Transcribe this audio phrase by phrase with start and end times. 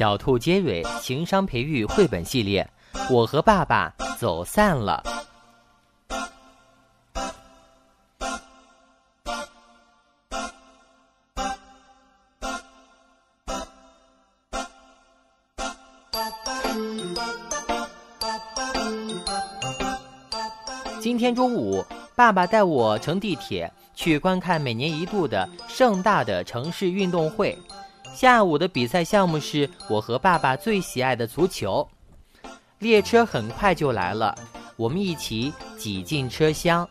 [0.00, 2.66] 小兔杰瑞情商培育绘本系列，
[3.10, 5.04] 我和爸爸走散了。
[20.98, 21.84] 今天中午，
[22.16, 27.54] 爸爸带我乘地铁去观看每年一度的盛大的城市运动会。
[28.20, 31.88] 下午的比赛项目是我和爸爸最喜爱的足球。
[32.78, 34.34] 列车很快就来了，
[34.76, 36.86] 我们一起挤进车厢。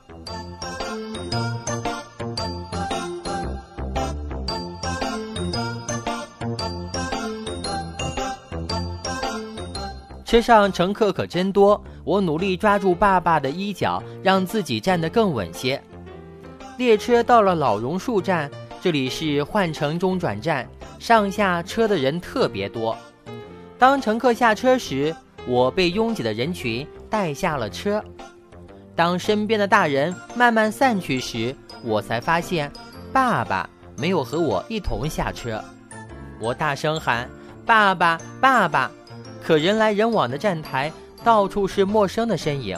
[10.26, 15.80] 车上乘客可真多，我努力抓住爸爸的衣角，让自己站得更稳些。
[16.80, 18.50] 列车到了老榕树站，
[18.82, 20.68] 这里是换乘中转站，
[21.00, 22.96] 上下车的人特别多。
[23.80, 25.16] 当乘客下车时，
[25.48, 28.04] 我被拥挤的人群带下了车。
[28.96, 32.70] 当身边的大人慢慢散去时，我才发现
[33.14, 35.64] 爸爸没有和我一同下车。
[36.42, 37.30] 我大声喊
[37.66, 38.92] ：“爸爸，爸爸！”
[39.42, 40.92] 可人来人往的站台，
[41.24, 42.78] 到处是陌生的身影。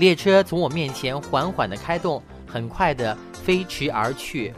[0.00, 4.52] 列车从我面前缓缓的开动，很快的飞驰而去。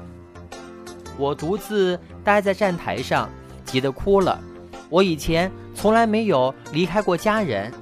[1.18, 3.28] 我独自待在站台上，
[3.64, 4.40] 急得哭了。
[4.88, 7.72] 我以前从来没有离开过家人。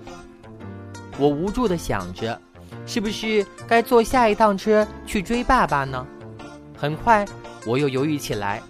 [1.18, 2.40] 我无助的想着。
[2.86, 6.04] 是不是该坐下一趟车去追爸爸呢？
[6.76, 7.26] 很快，
[7.66, 8.62] 我又犹豫起来。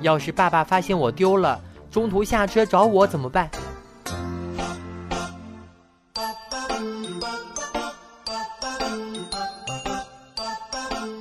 [0.00, 1.60] 要是爸爸发现我丢了，
[1.92, 3.48] 中途下车找我怎么办？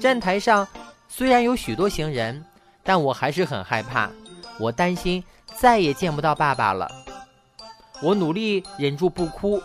[0.01, 0.67] 站台上
[1.07, 2.43] 虽然有许多行人，
[2.83, 4.09] 但我还是很害怕。
[4.59, 5.23] 我担心
[5.55, 6.91] 再也见不到爸爸了。
[8.01, 9.61] 我努力忍住不哭。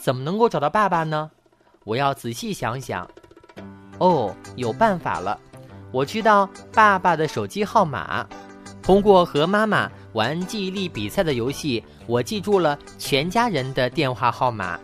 [0.00, 1.28] 怎么能够找到爸爸呢？
[1.82, 3.08] 我要仔细想想。
[3.98, 5.36] 哦，有办法了！
[5.90, 8.24] 我知道爸爸的手机号码。
[8.82, 14.78] 通过和妈妈玩记忆力比赛的游戏，我记住了全家人的电话号码。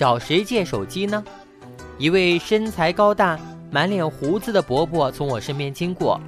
[0.00, 1.22] 找谁借手机呢？
[1.98, 3.38] 一位身材高大、
[3.70, 6.18] 满脸胡子的伯伯从我身边经过。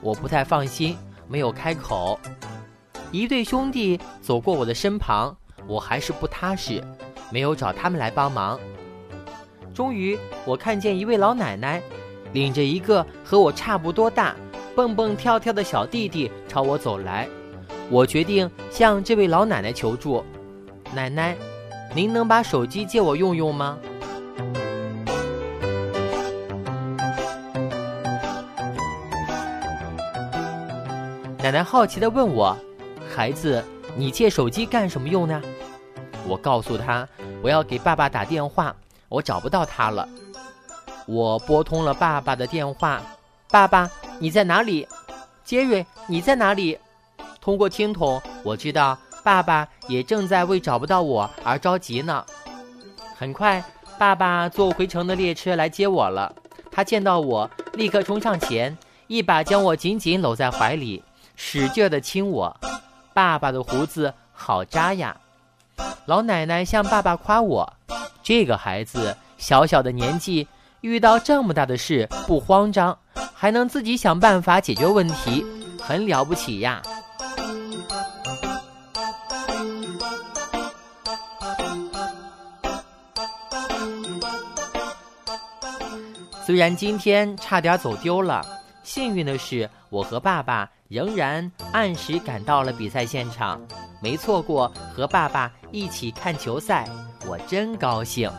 [0.00, 2.20] 我不太放心，没有开口。
[3.10, 6.80] 一对兄弟走过我的身旁，我还是不踏实，
[7.32, 8.60] 没有找他们来帮忙。
[9.74, 11.82] 终于，我看见一位老奶奶，
[12.32, 14.36] 领着一个和我差不多大、
[14.76, 17.28] 蹦蹦跳跳的小弟弟朝我走来。
[17.90, 20.24] 我决定向这位老奶奶求助
[20.94, 21.36] ：“奶奶，
[21.96, 23.78] 您能把手机借我用用吗？”
[31.38, 32.54] 奶奶好奇地问我
[33.08, 33.64] ：“孩子，
[33.96, 35.40] 你借手机干什么用呢？”
[36.28, 37.08] 我告诉他
[37.42, 38.76] ：“我要给爸爸打电话，
[39.08, 40.06] 我找不到他了。”
[41.08, 43.00] 我拨通了爸爸的电话
[43.50, 44.86] ：“爸爸，你在哪里？”
[45.44, 46.78] 杰瑞，你在哪里？
[47.40, 52.24] 通过听筒，我知道爸爸也正在为找不到我而着急呢。
[53.16, 53.60] 很快，
[53.98, 56.32] 爸爸坐回程的列车来接我了。
[56.70, 58.78] 他见到我，立刻冲上前，
[59.08, 61.02] 一把将我紧紧搂在怀里。
[61.34, 62.56] 使劲的亲我，
[63.12, 65.16] 爸爸的胡子好扎呀！
[66.04, 67.72] 老奶奶向爸爸夸我，
[68.22, 70.46] 这个孩子小小的年纪
[70.82, 72.96] 遇到这么大的事不慌张，
[73.34, 75.44] 还能自己想办法解决问题，
[75.82, 76.80] 很了不起呀！
[86.46, 88.40] 虽然今天差点走丢了，
[88.84, 90.70] 幸运的是我和爸爸。
[90.88, 93.60] 仍然按时赶到了比赛现场，
[94.00, 96.88] 没错过和爸爸一起看球赛，
[97.26, 98.30] 我真高兴。